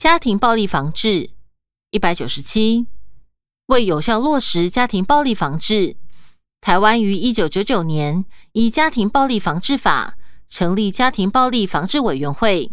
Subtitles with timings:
[0.00, 1.28] 家庭暴力防治
[1.90, 2.86] 一百九十七，
[3.66, 5.94] 为有效落实家庭暴力防治，
[6.62, 10.16] 台湾于一九九九年以《家庭暴力防治法》
[10.48, 12.72] 成立家庭暴力防治委员会，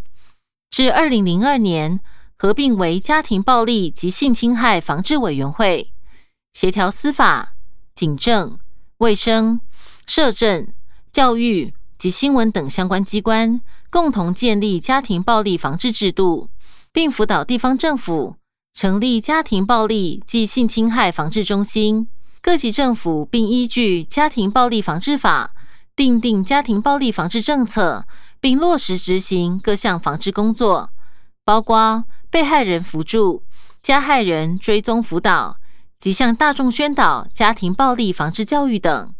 [0.69, 1.99] 至二零零二年
[2.37, 5.91] 合并为家庭暴力及性侵害防治委员会，
[6.53, 7.55] 协调司法、
[7.93, 8.57] 警政、
[8.99, 9.59] 卫生、
[10.05, 10.69] 社政、
[11.11, 13.59] 教育及新闻等相关机关，
[13.89, 16.49] 共同建立家庭暴力防治制度。
[16.97, 18.37] 并辅导地方政府
[18.73, 22.07] 成立家庭暴力及性侵害防治中心，
[22.41, 25.51] 各级政府并依据《家庭暴力防治法》
[25.95, 28.07] 订定家庭暴力防治政策，
[28.41, 30.89] 并落实执行各项防治工作，
[31.45, 33.43] 包括被害人扶助、
[33.79, 35.57] 加害人追踪辅导
[35.99, 39.13] 及向大众宣导家庭暴力防治教育等。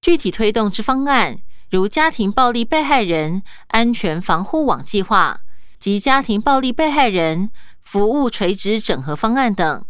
[0.00, 5.40] 具体推动之方案，如家庭暴力被害人安全防护网计划。
[5.82, 7.50] 及家庭暴力被害人
[7.82, 9.84] 服务垂直整合方案等，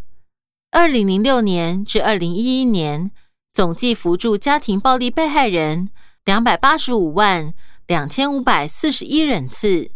[0.71, 3.11] 二零零六年至二零一一年
[3.53, 5.91] 总计扶助家庭暴力被害人
[6.25, 7.53] 两百八十五万
[7.87, 9.91] 两千五百四十一人次，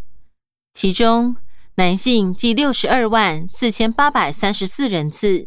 [0.75, 1.37] 其中
[1.77, 5.47] 男性计六十二万四千八百三十四人次，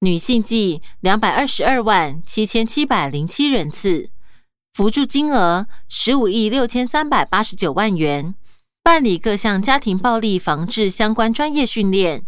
[0.00, 4.10] 女性计两百二十二万七千七百零七人次，
[4.74, 8.34] 扶助金额十五亿六千三百八十九万元。
[8.88, 12.24] 办理各项家庭暴力防治相关专业训练。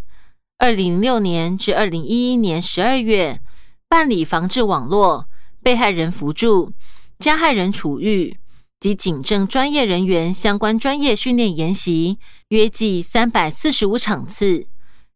[0.58, 3.40] 二零零六年至二零一一年十二月，
[3.88, 5.26] 办理防治网络
[5.62, 6.74] 被害人扶助、
[7.18, 8.36] 加害人处遇
[8.78, 14.66] 及警政专业人员相关专业训练研习，约计三百四十五场次，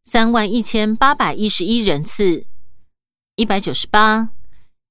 [0.05, 2.47] 三万一千八百一十一人次。
[3.36, 4.31] 一百九十八，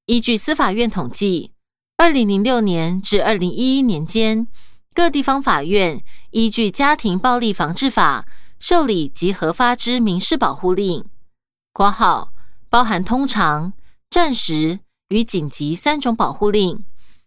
[0.05, 1.49] 依据司法院统计，
[1.97, 4.47] 二零零六年至二零一一年间。
[4.93, 8.27] 各地方法院依据《家庭暴力防治法》
[8.59, 11.03] 受理及核发之民事保护令
[11.73, 12.31] （括号
[12.69, 13.73] 包含通常、
[14.07, 16.85] 暂时与紧急三种保护令）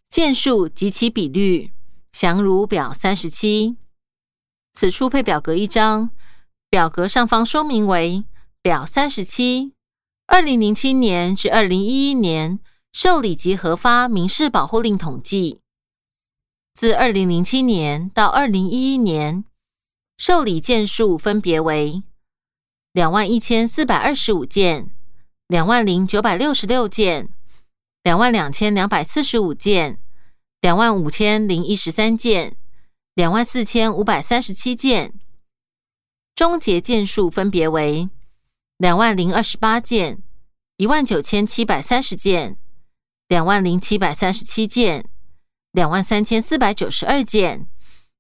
[0.08, 1.72] 件数及其比率，
[2.12, 3.76] 详如表三十七。
[4.72, 6.10] 此处配表格一张，
[6.70, 8.24] 表格上方说明为
[8.62, 9.72] 表三十七。
[10.28, 12.60] 二零零七年至二零一一年
[12.92, 15.60] 受理及核发民事保护令统计。
[16.76, 19.46] 自二零零七年到二零一一年，
[20.18, 22.02] 受理件数分别为
[22.92, 24.90] 两万一千四百二十五件、
[25.46, 27.30] 两万零九百六十六件、
[28.02, 29.98] 两万两千两百四十五件、
[30.60, 32.58] 两万五千零一十三件、
[33.14, 35.14] 两万四千五百三十七件。
[36.34, 38.10] 终结件数分别为
[38.76, 40.22] 两万零二十八件、
[40.76, 42.58] 一万九千七百三十件、
[43.28, 45.08] 两万零七百三十七件。
[45.76, 47.68] 两万三千四百九十二件，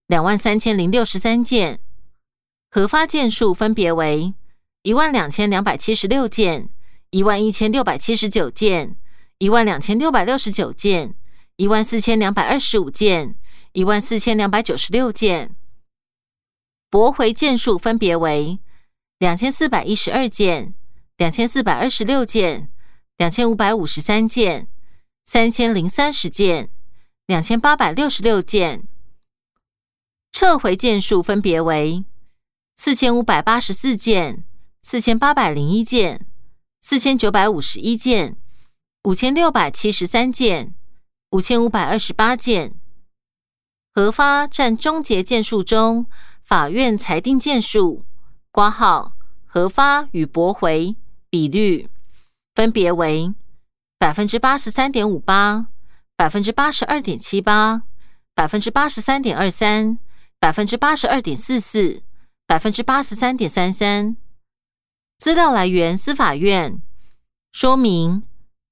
[0.08, 1.80] 两万三千零六十三件，
[2.68, 4.34] 核发件数分别为
[4.82, 6.68] 一万两千两百七十六件、
[7.08, 8.98] 一万一千六百七十九件、
[9.38, 11.14] 一万两千六百六十九件、
[11.56, 13.36] 一万四千两百二十五件、
[13.72, 15.56] 一万四千两百九十六件。
[16.90, 18.58] 驳回件数分别为
[19.18, 20.74] 两千四百一十二件、
[21.16, 22.70] 两千四百二十六件、
[23.16, 24.68] 两千五百五十三件、
[25.24, 26.68] 三千零三十件。
[27.26, 28.86] 两千八百六十六件，
[30.30, 32.04] 撤回件数分别为
[32.76, 34.44] 四千五百八十四件、
[34.80, 36.24] 四千八百零一件、
[36.80, 38.36] 四千九百五十一件、
[39.02, 40.72] 五千六百七十三件、
[41.30, 42.74] 五千五百二十八件。
[43.92, 46.06] 核发占终结件数中
[46.44, 48.04] 法院裁定件数
[48.52, 50.94] 挂号核发与驳回
[51.28, 51.88] 比率
[52.54, 53.34] 分别为
[53.98, 55.66] 百分之八十三点五八。
[56.16, 57.82] 百分之八十二点七八，
[58.34, 59.98] 百分之八十三点二三，
[60.40, 62.02] 百分之八十二点四四，
[62.46, 64.16] 百分之八十三点三三。
[65.18, 66.80] 资料来源：司法院。
[67.52, 68.22] 说明：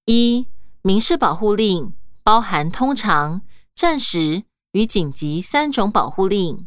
[0.06, 0.46] 一、
[0.80, 3.42] 民事保护令包含通常、
[3.74, 6.66] 暂时与紧急三种保护令。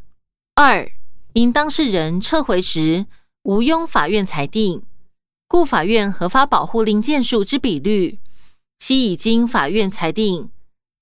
[0.54, 0.92] 二、
[1.34, 3.08] 因当事人撤回时
[3.42, 4.84] 无庸法院裁定，
[5.48, 8.20] 故法院核发保护令件数之比率，
[8.78, 10.52] 悉已经法院裁定。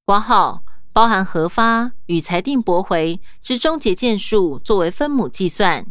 [0.05, 0.63] 挂号
[0.93, 5.87] 包含核发与裁定驳回之终结件数作为分母计算，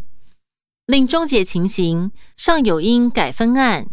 [0.87, 3.89] 另终结情形尚有因改分案。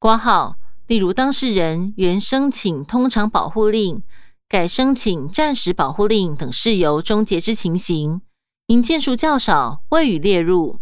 [0.00, 0.56] 挂号
[0.88, 4.02] 例如当事人原申请通常保护令
[4.48, 8.20] 改申请暂时保护令等事由终结之情形，
[8.66, 10.80] 因件数较少未予列入。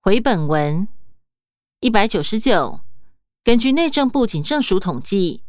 [0.00, 0.86] 回本文
[1.80, 2.78] 一百九十九，
[3.42, 5.42] 根据内政部警政署统计。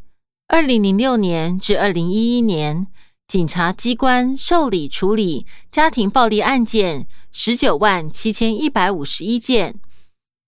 [0.52, 2.88] 二零零六年至二零一一年，
[3.28, 9.78] 警察机关受理处理家庭暴力案件十九万七千一百五十一件，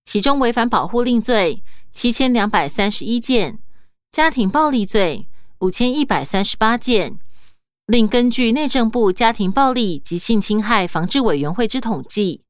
[0.03, 1.63] 其中违反保护令罪
[1.93, 3.59] 七千两百三十一件，
[4.11, 5.25] 家庭暴力罪
[5.59, 7.17] 五千一百三十八件。
[7.87, 12.41] 另根据内政部家庭暴力及性侵害防治委员会之统计，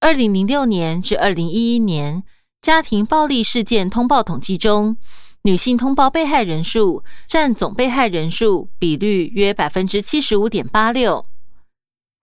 [0.00, 2.24] 二零零六年至二零一一年
[2.62, 4.96] 家庭暴力事件通报统计中。
[5.46, 11.24] 女性通报被害人数占总被害人数比率约百分之七十五点八六，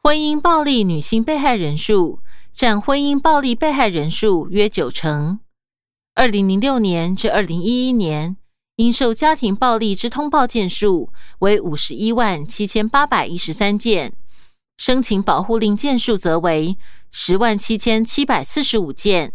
[0.01, 2.19] 婚姻暴力女性被害人数
[2.51, 5.39] 占婚姻暴力被害人数约九成。
[6.15, 8.35] 二零零六年至二零一一年，
[8.75, 11.09] 因受家庭暴力之通报件数
[11.39, 14.11] 为五十一万七千八百一十三件，
[14.75, 16.77] 申请保护令件数则为
[17.09, 19.31] 十万七千七百四十五件。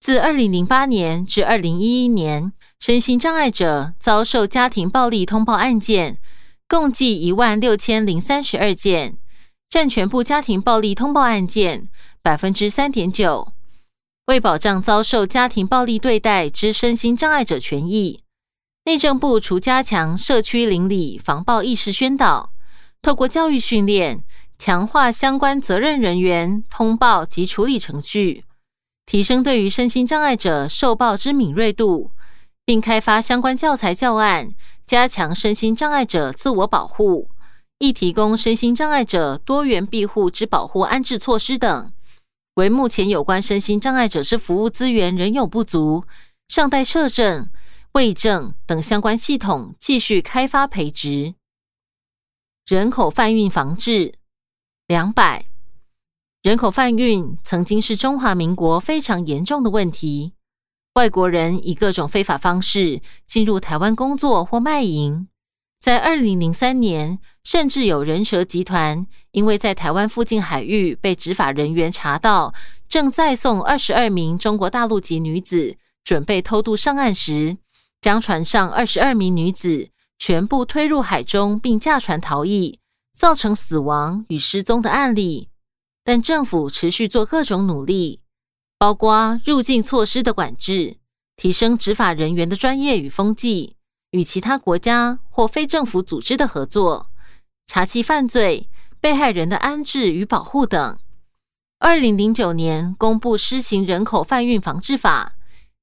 [0.00, 2.52] 自二零零八年至二零一一年。
[2.82, 6.18] 身心障碍者遭受家庭暴力通报案件
[6.66, 9.18] 共计一万六千零三十二件，
[9.70, 11.88] 占全部家庭暴力通报案件
[12.22, 13.52] 百分之三点九。
[14.26, 18.24] 为保障遭受家庭暴力对待之身心障碍者权益，
[18.86, 22.50] 内政部除加强社区邻里防暴意识宣导，
[23.00, 24.24] 透过教育训练，
[24.58, 28.42] 强化相关责任人员通报及处理程序，
[29.06, 32.10] 提升对于身心障碍者受暴之敏锐度。
[32.64, 34.54] 并开发相关教材教案，
[34.86, 37.30] 加强身心障碍者自我保护，
[37.78, 41.92] 亦提供身心障碍者多元庇护之保护安置措施等。
[42.54, 46.04] 为目前有关身心障碍者之服务资源仍有不足，
[46.48, 47.48] 尚待社政、
[47.92, 51.34] 卫政等相关系统继续开发培植。
[52.66, 54.14] 人口贩运防治
[54.86, 55.46] 两百，
[56.42, 60.34] 人口贩运曾经是中华民国非常严重的问题。
[60.94, 65.26] 外国人以各种非法方式进入台湾工作或卖淫，
[65.80, 72.52] 在二零零三年，甚至有人蛇集团因为在台湾附近海域被执法人员查到，
[72.90, 77.56] 正在送二十二名中国大陆籍女子准备偷渡上岸时，
[78.02, 82.78] 将船上二十二名女子全部推入海中，并驾船逃逸，
[83.16, 85.48] 造成死亡与失踪的案例。
[86.04, 88.21] 但政府持续做各种努力。
[88.82, 90.96] 包括入境措施的管制，
[91.36, 93.76] 提升执法人员的专业与风纪，
[94.10, 97.06] 与其他国家或非政府组织的合作，
[97.68, 98.68] 查缉犯罪、
[99.00, 100.98] 被害人的安置与保护等。
[101.78, 105.34] 二零零九年公布施行人口贩运防治法，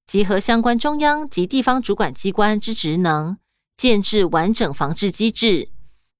[0.05, 3.37] 集合相关中央及地方主管机关之职能，
[3.77, 5.69] 建制完整防治机制。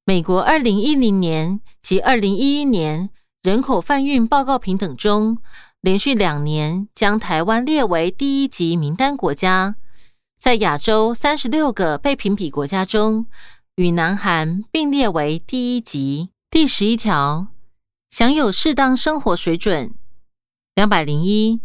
[0.05, 3.09] 美国二零一零年及二零一一年
[3.43, 5.39] 人口贩运报告平等中。
[5.81, 9.77] 连续两年将台湾列为第一级名单国家，
[10.37, 13.27] 在亚洲三十六个被评比国家中，
[13.75, 16.31] 与南韩并列为第一级。
[16.51, 17.47] 第十一条，
[18.09, 19.93] 享有适当生活水准。
[20.75, 21.61] 两百零一，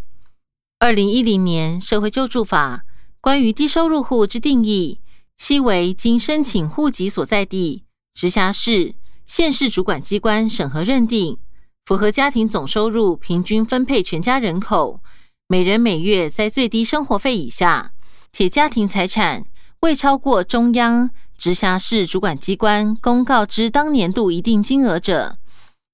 [0.78, 2.84] 二零一零年社会救助法
[3.20, 5.00] 关于低收入户之定义，
[5.37, 7.82] 悉为经申请户籍所在地、
[8.12, 8.94] 直辖市、
[9.26, 11.38] 县市主管机关审核认定。
[11.84, 15.00] 符合家庭总收入平均分配全家人口
[15.46, 17.92] 每人每月在最低生活费以下，
[18.32, 19.44] 且家庭财产
[19.81, 25.36] 未超过中央、直辖市主管机关公告之当年度一定金额者，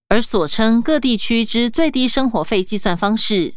[0.08, 3.54] 而所称各地区之最低生活费计算方式，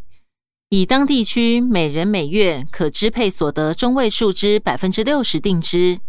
[0.70, 6.00] 以当地区每人每月可支配所得中位数之百分之六十定之。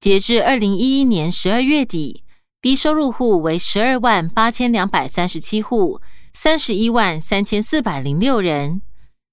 [0.00, 2.23] 截至二零一一年十二月底。
[2.64, 6.00] 低收入户为十二万八千两百三十七户，
[6.32, 8.80] 三十一万三千四百零六人，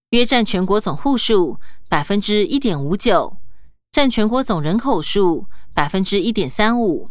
[0.09, 1.57] 约占全国总户数
[1.87, 3.37] 百分之一点五九，
[3.89, 7.09] 占全国总人口数百分之一点三五。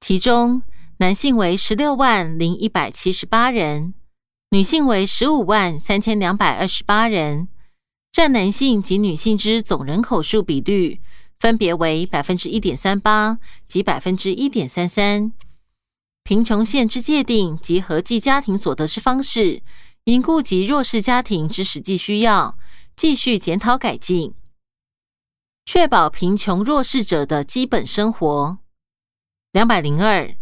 [0.00, 0.62] 其中，
[0.98, 3.94] 男性为十六万零一百七十八人，
[4.50, 7.48] 女性为十五万三千两百二十八人，
[8.12, 11.00] 占男性及女性之总人口数比率。
[11.42, 15.32] 分别为百分之一点三八及百分之一点三三。
[16.22, 19.60] 贫穷线之界定及合计家庭所得之方式，
[20.04, 22.56] 应顾及弱势家庭之实际需要，
[22.94, 24.34] 继续检讨改进，
[25.64, 28.58] 确保贫穷弱势者的基本生活。
[29.50, 30.36] 两百零二，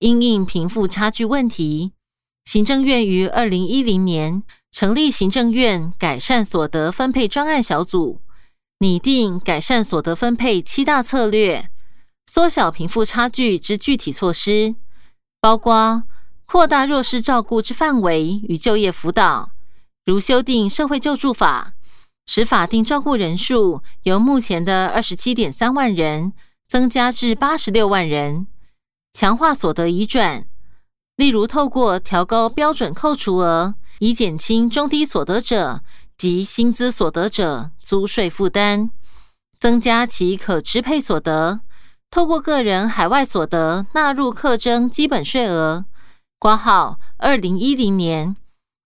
[0.00, 1.94] 因应贫富差距问题，
[2.44, 8.20] 行政院于二零一零年成立行政院改善所得分配专案小组。
[8.80, 11.68] 拟定改善所得分配七大策略，
[12.26, 14.76] 缩小贫富差距之具体措施，
[15.40, 16.04] 包括
[16.46, 19.50] 扩大弱势照顾之范围与就业辅导，
[20.04, 21.74] 如修订社会救助法，
[22.24, 26.32] 使法定照顾人数由目前的二十七点三万人
[26.68, 28.46] 增加至八十六万人；
[29.12, 30.46] 强化所得移转，
[31.16, 35.82] 例如透过调高标准扣除额，以减轻中低所得者
[36.18, 38.90] 及薪资所得者租税负担，
[39.60, 41.60] 增加其可支配所得。
[42.10, 45.84] 透过个人海外所得纳入课征基本税额，
[46.40, 48.34] 挂号二零一零年，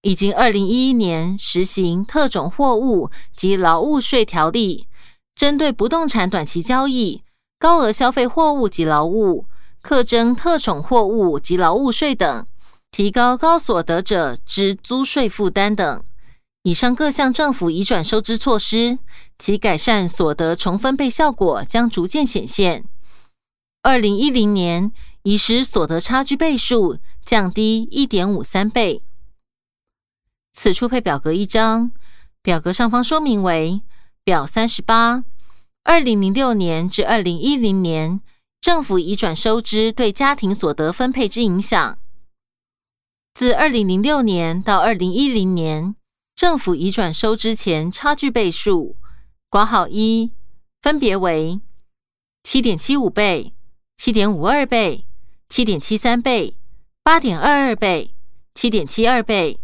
[0.02, 4.86] 以及二零一一年实行特种货物及劳务税条例，
[5.34, 7.22] 针对不动产短期交易、
[7.58, 9.46] 高额消费货物及劳务，
[9.80, 12.46] 课征特种货物及劳务税等，
[12.90, 16.04] 提高高所得者之租税负担等。
[16.62, 18.98] 以上各项政府移转收支措施，
[19.36, 22.84] 其改善所得重分配效果将逐渐显现。
[23.82, 24.92] 二零一零年
[25.24, 29.02] 已使所得差距倍数降低一点五三倍。
[30.52, 31.90] 此处配表格一张，
[32.42, 33.82] 表格上方说明为
[34.22, 35.24] 表三十八：
[35.82, 38.20] 二零零六年至二零一零年
[38.60, 41.98] 政府移转收支对家庭所得分配之影响。
[43.34, 45.96] 自二零零六年到二零一零年，
[46.42, 48.96] 政府移转收支前差距倍数
[49.48, 50.32] 挂号一，
[50.80, 51.60] 分别为
[52.42, 53.54] 七点七五倍。
[53.96, 55.06] 七点五二倍、
[55.48, 56.58] 七点七三倍、
[57.04, 58.16] 八点二二倍、
[58.54, 59.60] 七点七二倍。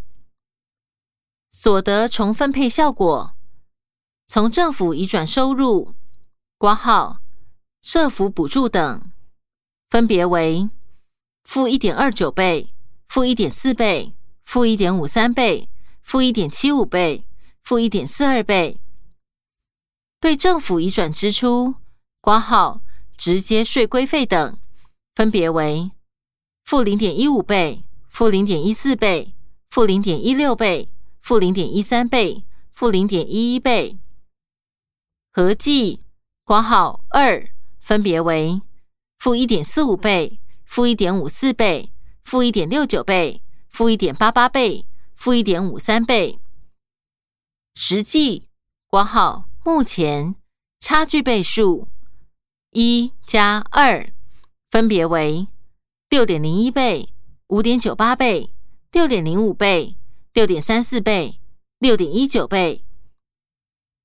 [1.50, 3.34] 所得重分配效果，
[4.28, 5.96] 从政府移转收入
[6.58, 7.18] 挂号、
[7.82, 9.10] 社福补助等，
[9.90, 10.70] 分别为
[11.42, 12.72] 负一点二九倍、
[13.08, 15.68] 负一点四倍、负一点五三倍、
[16.08, 17.24] 负一点七五倍、
[17.62, 18.80] 负一点四二倍。
[20.18, 21.76] 对政府移转支出
[22.20, 22.80] 挂号。
[23.18, 24.56] 直接税规费等
[25.16, 25.90] 分别为
[26.64, 29.34] 负零点一五倍、负零点一四倍、
[29.70, 30.88] 负零点一六倍、
[31.20, 33.98] 负零点一三倍、负零点一一倍，
[35.32, 36.04] 合计
[36.44, 37.50] 括号二
[37.80, 38.62] 分别为
[39.18, 41.90] 负一点四五倍、负一点五四倍、
[42.22, 44.86] 负一点六九倍、负一点八八倍、
[45.18, 46.38] 负一点五三倍，
[47.74, 48.48] 实际
[48.86, 50.36] 括号目前
[50.78, 51.88] 差距倍数。
[52.70, 54.12] 一加二
[54.70, 55.48] 分别为
[56.08, 57.12] 六点零一倍、
[57.48, 58.52] 五点九八倍、
[58.92, 59.96] 六点零五倍、
[60.32, 61.40] 六点三四倍、
[61.80, 62.84] 六点一九倍。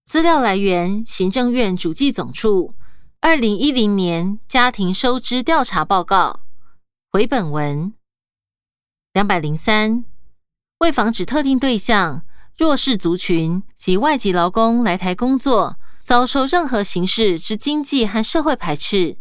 [0.06, 2.74] 资料来源：行政院主计总处
[3.20, 6.40] 二零一零年家庭收支调查报告。
[7.12, 7.94] 回本文
[9.14, 10.06] 两百零三，
[10.84, 12.24] 为防止特定对象、
[12.58, 15.78] 弱势族群及外籍劳工来台工作。
[16.04, 19.16] 遭受任何形式之经济和社会排斥，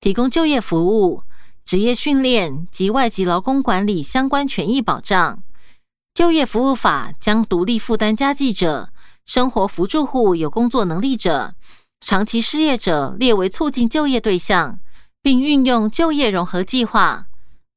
[0.00, 1.24] 提供就业服务、
[1.62, 5.42] 职业训练及外籍劳工管理相关权益保障。
[6.14, 8.88] 就业服务法将独立负担家计者、
[9.26, 11.52] 生活扶助户有工作能力者、
[12.00, 14.80] 长期失业者列为促进就业对象，
[15.20, 17.26] 并运用就业融合计划，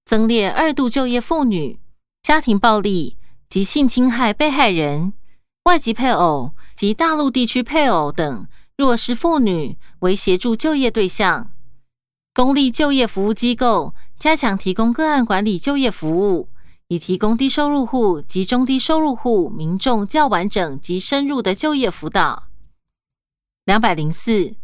[0.06, 1.78] 增列二度就业妇女、
[2.24, 3.18] 家庭暴力
[3.50, 5.12] 及性侵害被害人。
[5.66, 11.52] 外籍配偶及大陆地区配偶等弱势妇女为协助就业对象，
[12.34, 16.48] 公立就业服务机构加强提供个案管理就业服务，
[16.88, 22.48] 以提供低收入户及中低收入户民众较完整及深入的就业辅导。
[23.66, 24.56] 两百零四，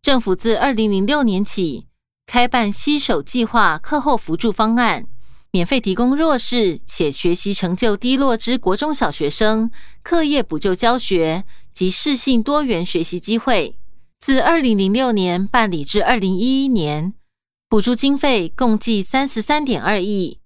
[0.00, 1.86] 政府自二零零六年起
[2.26, 5.06] 开办“携手计划”课后辅助方案。
[5.50, 9.70] 免费提供弱势且学习成就低落之国中小学生
[10.02, 13.78] 课业补救教学及适性多元学习机会。
[14.20, 17.14] 自二零零六年办理至二零一一年，
[17.68, 20.38] 补助经费共计三十三点二亿，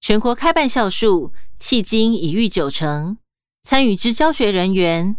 [0.00, 3.18] 全国开办校数迄今已逾九成，
[3.64, 5.16] 参与之教学人员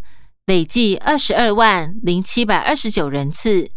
[0.48, 3.70] 累计二十二万零七百二十九人次，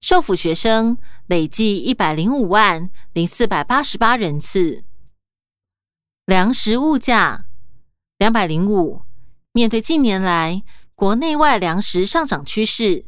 [0.00, 4.82] 受辅学生累计一百零五万零四百八十八人次。
[6.26, 7.46] 粮食物价
[8.18, 9.02] 两百零五。
[9.52, 10.64] 面对近年来
[10.96, 13.06] 国内外粮食上涨趋势，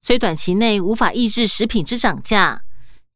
[0.00, 2.62] 虽短期内无法抑制食品之涨价，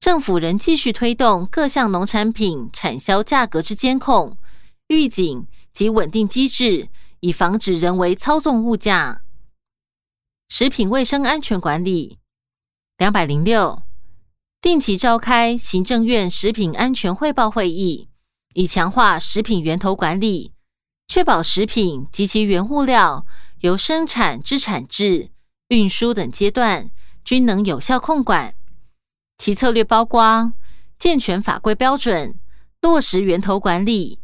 [0.00, 4.36] 政府仍继续推动各项农产品产销价格之监控、
[4.88, 6.88] 预警及稳定机制，
[7.20, 9.22] 以防止人为操纵物价。
[10.48, 12.18] 食品卫生安全管理
[12.98, 13.80] 两百零六。
[14.60, 18.08] 定期召开行政院食品安全汇报会议。
[18.56, 20.50] 以强化食品源头管理，
[21.08, 23.26] 确保食品及其原物料
[23.60, 25.28] 由生产至产制、
[25.68, 26.90] 运输等阶段
[27.22, 28.54] 均能有效控管。
[29.36, 30.54] 其策略包括
[30.98, 32.34] 健全法规标准、
[32.80, 34.20] 落实源头管理、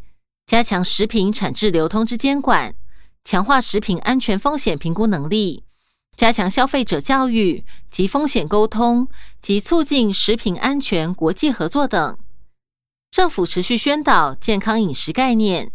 [0.47, 2.75] 加强食品产制流通之监管、
[3.23, 5.65] 强化食品安全风险评估能力、
[6.17, 9.07] 加强消费者教育及风险沟通
[9.43, 12.17] 及促进食品安全国际合作等。
[13.13, 15.71] 政府持续宣导健康饮食概念，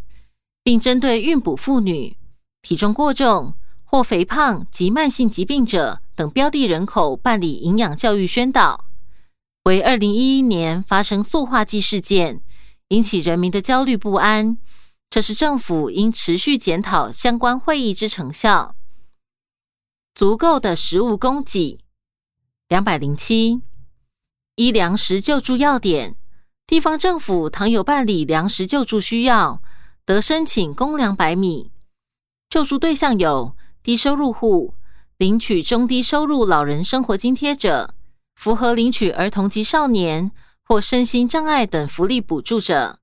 [0.64, 2.18] 并针对孕哺妇女、
[2.64, 3.54] 体重过重
[3.84, 8.86] 或肥胖及慢性疾病者等标的人口办理营养教育宣导。
[9.66, 12.42] 为二零一一年发生塑化剂事件，
[12.88, 14.58] 引起人民的焦虑不安。
[15.08, 18.76] 这是政府应持续检讨相关会议之成效。
[20.16, 21.78] 足够的食物供给，
[22.68, 23.62] 两百零七。
[24.56, 26.16] 依粮食救助要点，
[26.68, 29.62] 地方政府倘有办理粮食救助需要，
[30.06, 31.72] 得申请公粮百米。
[32.50, 34.74] 救助对象有低收入户、
[35.18, 37.94] 领取中低收入老人生活津贴者、
[38.36, 40.30] 符合领取儿童及少年
[40.66, 43.00] 或身心障碍等福利补助者。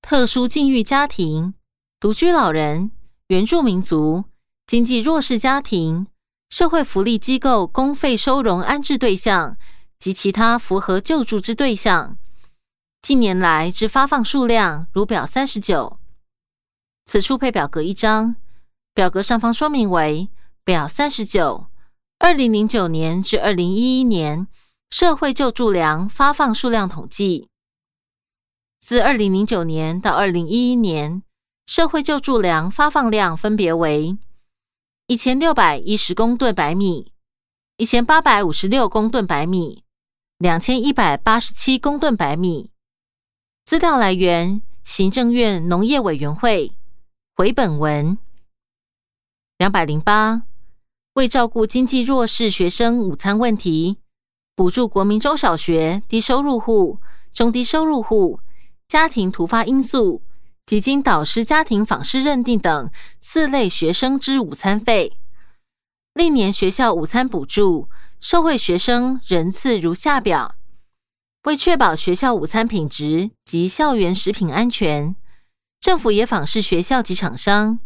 [0.00, 1.54] 特殊境遇家庭、
[1.98, 2.92] 独居老人、
[3.26, 4.24] 原住民族、
[4.64, 6.06] 经济弱势家庭、
[6.50, 9.56] 社会福利机构公费收容安置对象
[9.98, 12.16] 及其他符合救助之对象，
[13.02, 15.98] 近年来之发放数量如表三十九。
[17.04, 18.36] 此处配表格一张，
[18.94, 20.30] 表格上方说明为
[20.62, 21.66] 表三十九，
[22.20, 24.46] 二零零九年至二零一一年
[24.88, 27.48] 社会救助粮发放数量统计。
[28.80, 31.24] 自二零零九年到二零一一年，
[31.66, 34.16] 社会救助粮发放量分别为
[35.08, 37.12] 一千六百一十公吨白米、
[37.76, 39.82] 一千八百五十六公吨白米、
[40.38, 42.71] 两千一百八十七公吨白米。
[43.64, 46.72] 资料来源：行政院农业委员会。
[47.34, 48.18] 回本文
[49.56, 50.42] 两百零八，
[51.14, 53.98] 为照顾经济弱势学生午餐问题，
[54.54, 56.98] 补助国民中小学低收入户、
[57.32, 58.40] 中低收入户。
[58.86, 60.20] 家庭突发因素
[60.66, 62.90] 及经导师家庭访视认定等
[63.20, 65.16] 四类学生之午餐费，
[66.12, 67.88] 历年学校午餐补助
[68.20, 70.56] 受惠学生人次如下表。
[71.44, 75.16] 为确保学校午餐品质及校园食品安全，
[75.80, 77.80] 政府也访视学校及厂商。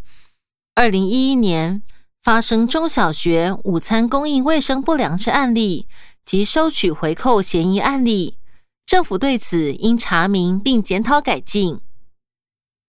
[0.74, 1.82] 二零一一年
[2.22, 5.88] 发生中小学午餐供应卫生不良之案例
[6.24, 8.36] 及收取回扣嫌疑案例。
[8.84, 11.80] 政府对此应查明并检讨改进。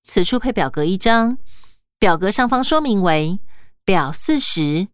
[0.03, 1.37] 此处配表格一张，
[1.97, 3.39] 表格上方说明为
[3.83, 4.89] 表四十，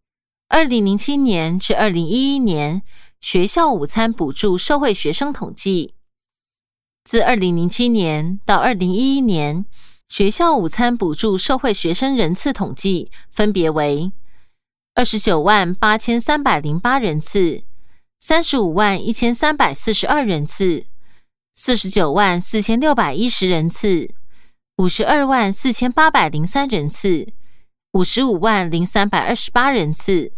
[0.48, 2.84] 二零零七年至二零一一年
[3.24, 5.94] 学校午餐补助受惠学生统计。
[7.06, 9.66] 自二零零七年到二零一一年，
[10.10, 14.12] 学校午餐补助受惠学生人次统计分别为
[14.94, 17.64] 二十九万八千三百零八人次、
[18.20, 20.88] 三十五万一千三百四十二人次。
[21.56, 24.14] 四十九万四千六百一十人次，
[24.76, 27.30] 五十二万四千八百零三人次，
[27.94, 30.34] 五十五万零三百二十八人次。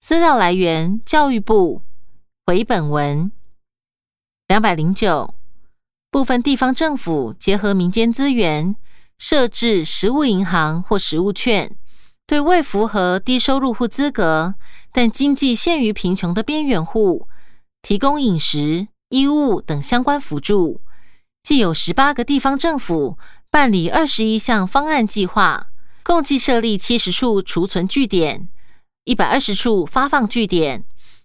[0.00, 1.82] 资料来源：教育部。
[2.46, 3.30] 回本文
[4.48, 5.34] 两百零九，
[6.10, 8.74] 部分地方政府结合民间资源，
[9.18, 11.76] 设置食物银行或食物券，
[12.26, 14.54] 对未符合低收入户资格
[14.90, 17.28] 但经济陷于贫穷的边缘户，
[17.82, 18.88] 提供饮食。
[19.10, 20.80] 衣物等相关辅助，
[21.42, 23.18] 既有十八个地方政府
[23.50, 25.66] 办理二十一项方案计划，
[26.02, 28.48] 共计设立七十处储存据点、
[29.10, 30.84] 一百二十处发放据点，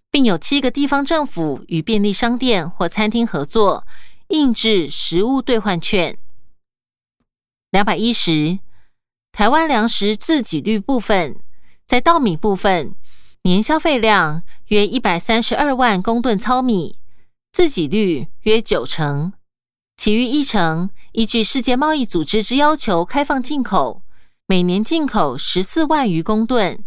[0.09, 3.85] 并有七个地方政府与便利商店或餐厅合作，
[4.29, 6.17] 印制食物兑换券。
[7.69, 8.57] 两百一十，
[9.31, 11.39] 台湾粮食自给率部分，
[11.85, 12.95] 在稻米部分，
[13.43, 16.97] 年消费量约一百三十二万公吨糙米。
[17.53, 19.33] 自给率约九成，
[19.95, 24.01] 其余一成依据世界贸易组织之要求开放进口，
[24.47, 26.83] 每年进口十四万余公吨。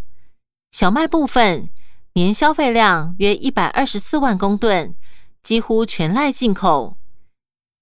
[0.70, 1.70] 小麦部分
[2.14, 4.94] 年消费量约一百二十四万公吨，
[5.42, 6.96] 几乎全赖进口。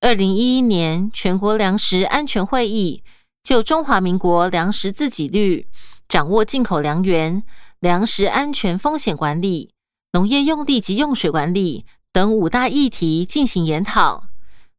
[0.01, 3.03] 二零一一年全国粮食安全会议
[3.43, 5.69] 就中华民国粮食自给率、
[6.07, 7.43] 掌握进口粮源、
[7.81, 9.73] 粮食安全风险管理、
[10.13, 11.85] 农业用地及用水管理。
[12.13, 14.25] 等五大议题进行研讨，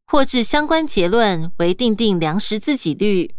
[0.06, 3.32] 获致相关结论为定定粮食自给率，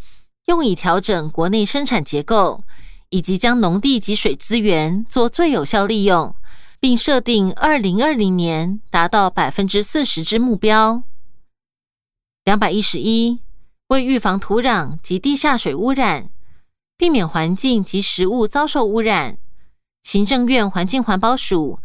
[0.46, 2.64] 用以调整国内生产结构，
[3.10, 6.36] 以及将农地及水资源做最有效利用，
[6.80, 11.04] 并设定二零二零年达到百分之四十之目标。
[12.44, 13.40] 两百一十一，
[13.88, 16.30] 为预防土壤及地下水污染，
[16.98, 19.38] 避免环境及食物遭受污染，
[20.04, 21.80] 行政院环境环保署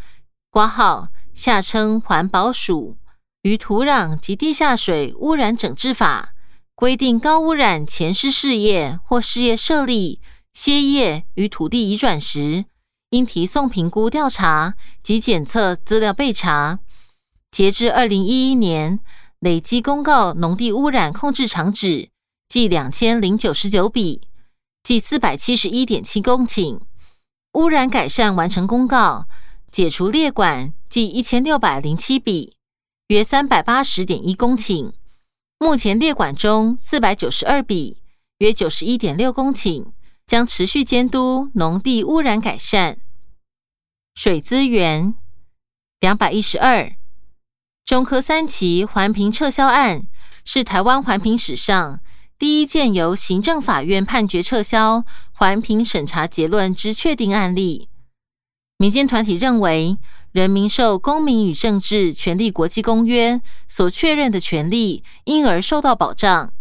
[0.51, 1.09] 挂号。
[1.35, 2.97] 下称环保署
[3.43, 6.33] 于土壤及地下水污染整治法
[6.77, 10.21] 规定，高污染前施事业或事业设立、
[10.55, 12.65] 歇业与土地移转时，
[13.11, 16.79] 应提送评估调查及检测资料备查。
[17.51, 19.01] 截至二零一一年，
[19.41, 22.09] 累计公告农地污染控制厂址
[22.49, 24.23] 计两千零九十九笔，
[24.85, 26.81] 计四百七十一点七公顷；
[27.55, 29.27] 污染改善完成公告
[29.73, 32.55] 解除列管计一千六百零七笔，
[33.09, 34.93] 约三百八十点一公顷。
[35.59, 37.99] 目前列管中四百九十二笔，
[38.39, 39.87] 约九十一点六公顷，
[40.27, 42.99] 将持续监督农地污染改善。
[44.15, 45.15] 水资源
[46.01, 46.93] 两百一十二。
[47.85, 50.07] 中科三期环评撤销案
[50.45, 52.01] 是台湾环评史上
[52.39, 57.89] 第一件由行政法院判决撤销环评审查结论之确定案例。
[58.79, 59.99] 民间团体认为，
[60.33, 63.37] 人民受《公民与政治权利国际公约》
[63.69, 66.53] 所确认的权利，因而受到保障。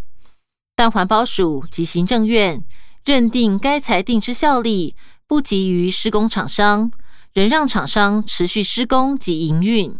[0.75, 2.63] 但环保署及行政院
[3.05, 4.95] 认定该裁定之效力
[5.27, 6.91] 不及于施工厂商，
[7.33, 9.97] 仍让厂商持续施工及营运。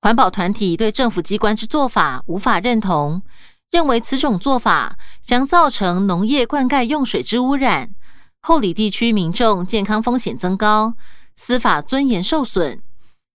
[0.00, 3.22] 环保团体对政府机关之做法无法认同，
[3.70, 7.94] 认为此种做法将造成农业灌溉用水之污染，
[8.40, 10.94] 后里地区民众健康风险增高，
[11.36, 12.82] 司法尊严受损。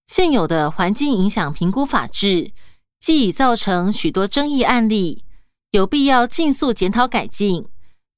[0.07, 2.51] 现有的环境影响评估法制，
[2.99, 5.23] 既已造成许多争议案例，
[5.71, 7.65] 有必要尽速检讨改进，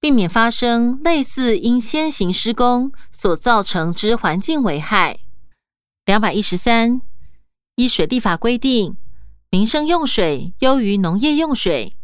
[0.01, 5.19] 避免发生类似因先行施工所造成之环境危害。
[6.05, 7.01] 两百一十三。
[7.75, 8.97] 依水利法规定，
[9.49, 11.95] 民生用水优于农业用水，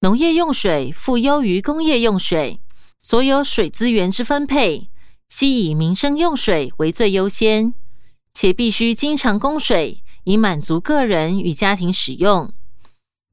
[0.00, 2.60] 农业用水复优于工业用水。
[2.98, 4.88] 所有水资源之分配，
[5.28, 7.74] 悉以民生用水为最优先，
[8.32, 12.50] 且必须经常供水，以满足个人与家庭使用。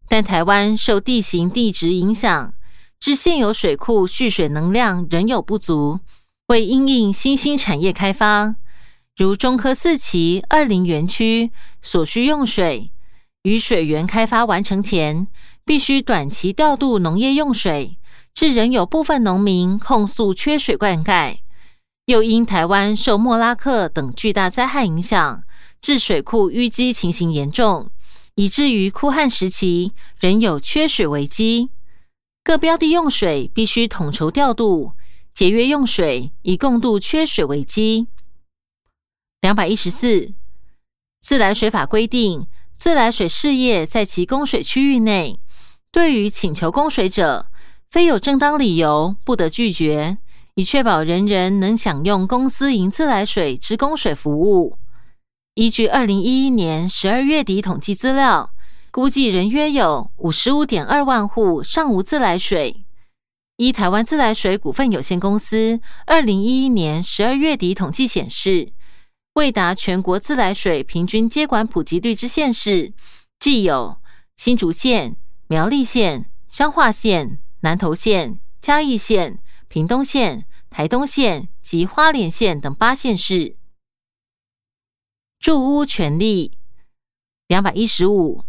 [0.09, 2.53] 但台湾受地形地质影响，
[3.05, 5.99] 至现有水库蓄水能量仍有不足，
[6.47, 8.55] 为因应新兴产业开发。
[9.15, 11.51] 如中科四期二林园区
[11.83, 12.91] 所需用水，
[13.43, 15.27] 于水源开发完成前，
[15.63, 17.99] 必须短期调度农业用水，
[18.33, 21.37] 致仍有部分农民控诉缺水灌溉。
[22.07, 25.43] 又因台湾受莫拉克等巨大灾害影响，
[25.79, 27.91] 致水库淤积情形严重，
[28.33, 31.69] 以至于枯旱时期仍有缺水危机。
[32.45, 34.91] 各标的用水必须统筹调度，
[35.33, 38.05] 节约用水，以共度缺水危机。
[39.41, 40.31] 两百一十四，
[41.19, 42.45] 自来水法规定，
[42.77, 45.39] 自来水事业在其供水区域内，
[45.91, 47.47] 对于请求供水者，
[47.89, 50.19] 非有正当理由不得拒绝，
[50.53, 54.77] 以确保人人能享用公司营自来水之供水服务。
[55.55, 58.51] 依据二零一一年十二月底统计资料，
[58.95, 62.85] 估计仍约有五十五点二万户尚无自来水。
[63.57, 68.71] 依台湾自来水股份有限公司二零一一年十二月底统计显示。
[69.33, 72.93] 未达全国自来水平均接管普及率之县市，
[73.37, 73.97] 既有
[74.37, 83.57] 新竹县、苗栗县、彰化县、南投县、嘉义县、屏东县、台东县及花莲县等八县市。
[85.37, 86.53] 住屋权利
[87.45, 88.45] 两百一十五，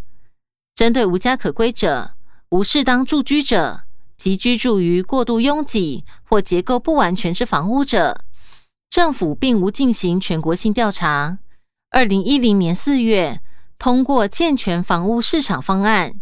[0.77, 2.13] 针对无家可归者、
[2.51, 3.85] 无适当住居者
[4.19, 8.21] 及居住于过度拥挤或结构不完全之房屋者。
[8.91, 11.39] 政府并无进行全国性调查。
[11.91, 13.41] 二零一零年四月
[13.79, 16.13] 通过健全房屋市场方案，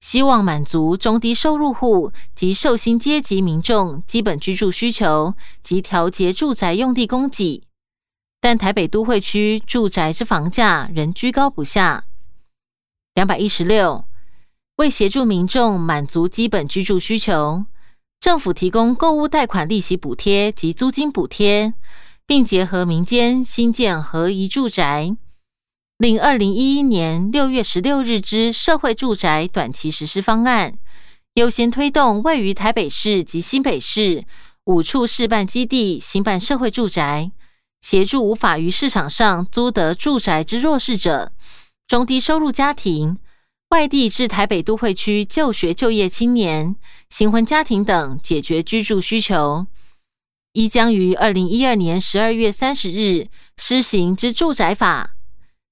[0.00, 7.64] 希望满足中低收入户及受薪阶级民众基本居住需求及调节住宅用地供给。
[8.40, 12.04] 但台北都会区住宅之房价仍居高不下。
[13.20, 14.06] 两百一十六，
[14.76, 17.66] 为协助民众满足基本居住需求，
[18.18, 21.74] 政府提供购物贷款利息补贴及租金补贴。
[22.26, 25.14] 并结合民间新建合宜住宅，
[25.98, 30.78] 令二零一一年六月十六日之社会住宅短期实施方案，
[31.34, 34.24] 优先推动位于台北市及新北市
[34.64, 37.32] 五处示办基地新办社会住宅，
[37.80, 41.32] 协助无法于市场上租得住宅之弱势者、
[41.90, 43.18] 中低收入家庭、
[43.70, 46.76] 外地至台北都会区就学就业青年、
[47.08, 49.66] 新婚家庭等解决居住需求。
[50.52, 53.26] 一将于二零一二年十二月三十日
[53.56, 55.16] 施行之住宅法，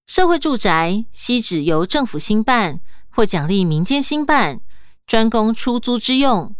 [0.08, 4.60] 社会住宅悉指由政府兴办或奖励民间兴办，
[5.06, 6.56] 专供出租之用，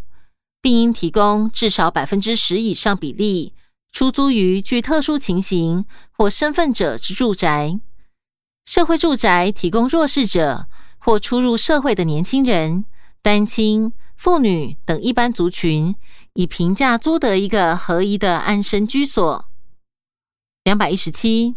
[0.61, 3.51] 并应提供至少百分之十以上比例
[3.91, 7.77] 出租于具特殊情形或身份者之住宅。
[8.65, 10.67] 社会住宅提供弱势者
[10.97, 12.85] 或初入社会的年轻人、
[13.21, 15.95] 单亲、妇女等一般族群。
[16.33, 19.45] 以平价租得一个合宜的安身居所。
[20.63, 21.55] 两百一十七，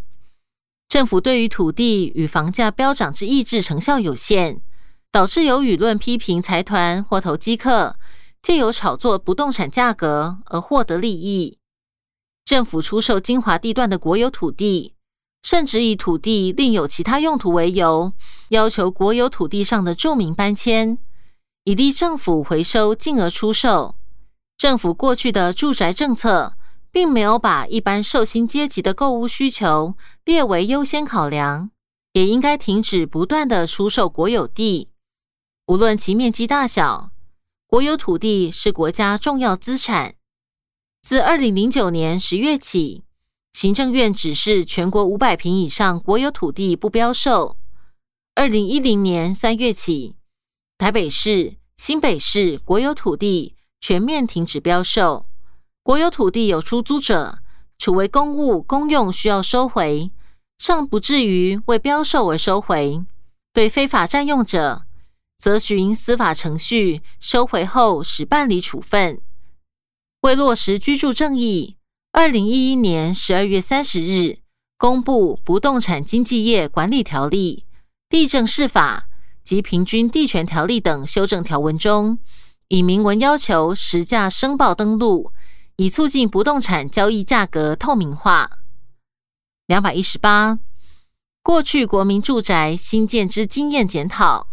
[0.88, 4.60] 政府对于土地与房价飙涨之抑制成效有限，
[5.12, 7.96] 导致有舆论批评财团或投机客
[8.40, 11.58] 借由炒作不动产价格而获得利益。
[12.44, 14.94] 政府出售精华地段的国有土地，
[15.42, 18.12] 甚至以土地另有其他用途为由，
[18.48, 20.98] 要求国有土地上的住民搬迁，
[21.64, 23.96] 以利政府回收进而出售。
[24.56, 26.54] 政府过去的住宅政策。
[26.94, 29.94] 并没有把一般受薪阶级的购物需求
[30.26, 31.70] 列为优先考量，
[32.12, 34.90] 也应该停止不断的出售国有地，
[35.68, 37.10] 无论其面积大小。
[37.66, 40.16] 国有土地是国家重要资产。
[41.00, 43.04] 自二零零九年十月起，
[43.52, 47.56] 行政院指示全国五百平以上国有土地不标售。
[48.34, 50.16] 二零一零年三月起，
[50.78, 55.26] 台北市、新北市国有土地全面停止标售。
[55.82, 57.40] 国有土地有出租者，
[57.76, 60.10] 除为公务公用需要收回，
[60.58, 63.04] 尚不至于为标售而收回；
[63.52, 64.86] 对非法占用者，
[65.36, 69.20] 则循司法程序收回后，使办理处分。
[70.22, 71.76] 为落实居住正义，
[72.14, 74.36] 二零一一年十二月三十日
[74.76, 77.64] 公布《不动产经纪业管理条例》、
[78.10, 79.08] 《地政事法》
[79.48, 82.18] 及《平均地权条例》等修正条文中，
[82.68, 85.32] 以明文要求实价申报登录。
[85.76, 88.58] 以促进不动产交易价格透明化。
[89.66, 90.58] 两百一十八，
[91.42, 94.48] 过去国民住宅新建之经验检讨，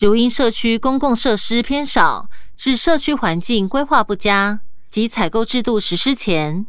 [0.00, 4.62] 如因社区公共设施偏少，致社区环境规划不佳，
[4.96, 6.64] 及采购制度实施前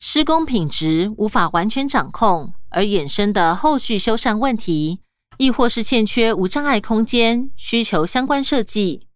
[0.00, 4.98] 施工品质无法完全掌控而衍生的后续修缮问题，
[5.38, 9.06] 亦或是欠缺无障碍空间需求相关设计，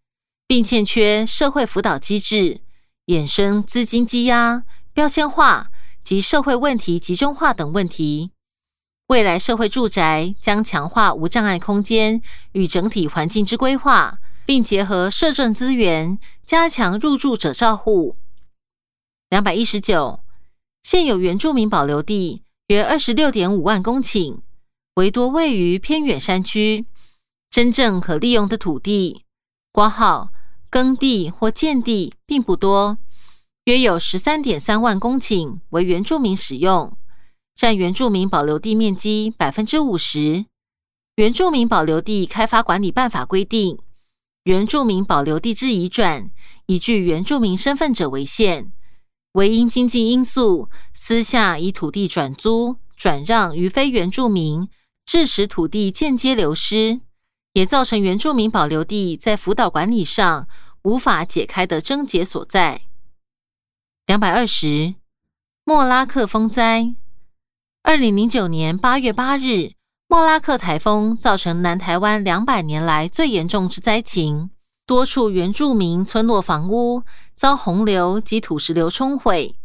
[0.47, 2.61] 并欠缺社会辅导机制。
[3.07, 4.63] 衍生资金积压、
[4.93, 5.73] 标签化
[6.05, 8.31] 及社会问题集中化等问题。
[9.09, 18.17] 未来社会住宅将强化无障碍空间与整体环境之规划，并结合社政资源，加强入住者照护。
[19.31, 20.21] 两百一十九，
[20.83, 24.39] 现有原住民保留地约二十六点五万公顷，
[24.95, 26.87] 唯多位于偏远山区，
[27.51, 29.25] 真正可利用的土地
[29.73, 30.31] 挂号。
[30.71, 32.99] 耕地或建地并不多，
[33.67, 36.97] 约有十三点三万公顷为原住民使用，
[37.55, 40.47] 占原住民保留地面积百分之五十。
[41.15, 43.79] 原住民保留地开发管理办法规定，
[44.43, 46.29] 原住民保留地之移转，
[46.67, 48.73] 以具原住民身份者为限，
[49.35, 54.69] 唯因经济因素私下以土地转租、转让于非原住民，
[55.07, 57.01] 致使土地间接流失。
[57.53, 60.49] 也造成原住民保留地在辅导管理上
[60.83, 62.81] 无法解开的症结所在。
[64.07, 64.97] 两百二十，
[65.65, 66.97] 莫拉克风灾。
[67.85, 69.71] 二零零九年八月八日，
[70.09, 74.51] 莫拉克台风造成南台湾两百年来最严重之灾情，
[74.87, 79.57] 多处原住民村落房屋遭洪流及土石流冲毁，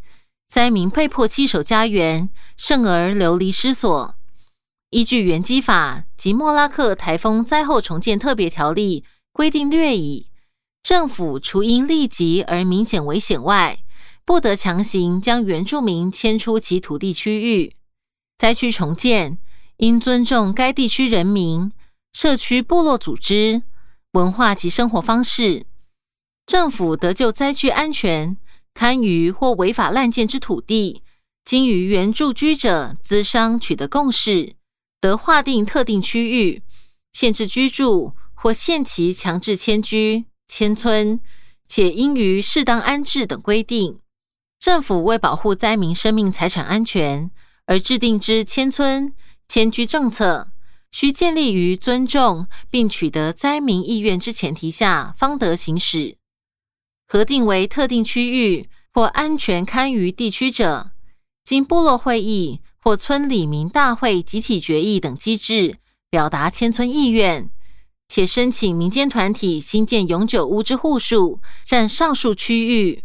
[0.48, 4.16] 灾民被迫弃守家园，甚而流离失所。
[4.92, 9.04] 依据原基法及莫拉克台风灾后重建特别条例
[9.34, 10.28] 规定略已，
[10.82, 13.80] 政府除因立即而明显危险外，
[14.26, 17.76] 不得强行将原住民迁出其土地区域。
[18.38, 19.38] 灾区重建
[19.78, 21.72] 应尊重该地区人民、
[22.14, 23.64] 社区部落组织
[24.13, 25.65] 文化及生活方式。
[26.48, 28.36] 政府得救灾区安全、
[28.74, 31.04] 堪舆或违法滥建之土地，
[31.43, 34.56] 经与原住居者资商取得共识。
[35.00, 36.62] 得划定特定区域，
[37.13, 41.19] 限制居住或限期强制迁居、迁村，
[41.67, 44.00] 且应于适当安置等规定。
[44.60, 47.32] 政府为保护灾民生命财产安全
[47.65, 49.13] 而制定之迁村、
[49.48, 50.50] 迁居政策，
[50.91, 56.17] 需建立于尊重并取得灾民意愿之前提下，方得行使。
[57.08, 60.91] 核定为特定区域或安全堪舆地区者，
[61.43, 62.62] 经部落会议。
[62.82, 67.52] 或村里民大会集体决议等机制，表达迁村意愿，
[68.08, 73.04] 且申请民间团体新建永久屋之户数占上述区域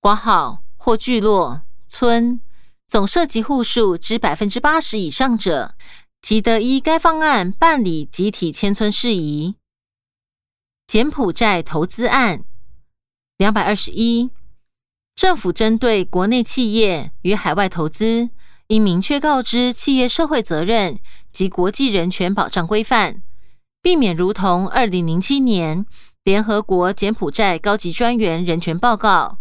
[0.00, 2.40] 挂号或聚落村
[2.88, 5.74] 总涉及户数之百分之八十以上者，
[6.22, 9.56] 即得依该方案办理集体迁村事宜。
[10.86, 12.44] 柬埔寨投资案
[13.36, 14.30] 两百二十一，
[15.14, 18.30] 政府针对国内企业与海外投资。
[18.68, 20.98] 应明确告知企业社会责任
[21.30, 23.20] 及国际人权保障规范，
[23.82, 25.84] 避免如同二零零七年
[26.24, 29.36] 联合国柬埔寨高级专员人权报告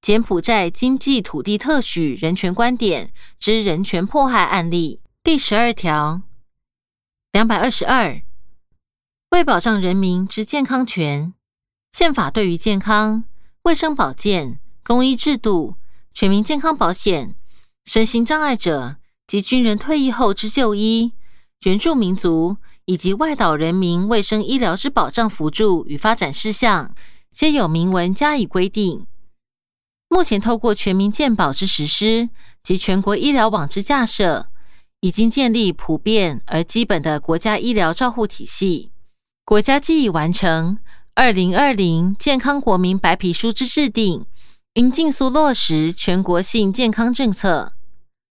[0.00, 6.22] 柬埔寨经济土地特许人权观点之人权迫害案例第十二条
[7.30, 8.22] 两百二十二，
[9.30, 11.32] 为保障人民之健康权，
[11.92, 13.22] 宪法对于健康、
[13.62, 15.76] 卫生保健、公益制度、
[16.12, 17.36] 全民健康保险、
[17.84, 18.96] 身心障碍者
[19.28, 21.12] 及军人退役后之就医、
[21.64, 22.56] 原住民族。
[22.86, 26.92] 以及外岛人民卫生医疗之保障辅助与发展事项，
[27.32, 29.06] 皆有明文加以规定。
[30.08, 32.28] 目前透过全民健保之实施
[32.60, 34.48] 及全国医疗网之架设，
[35.02, 38.92] 已经建立普遍而基本的国家医疗照护体系。
[39.44, 40.78] 国家既已完成
[41.16, 44.24] 二零二零健康国民白皮书之制定，
[44.74, 47.72] 应尽速落实全国性健康政策。